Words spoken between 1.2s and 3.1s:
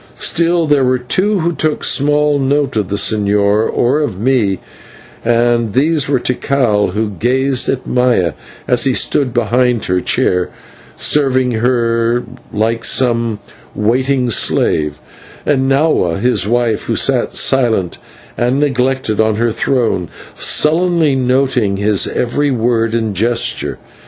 who took small note of the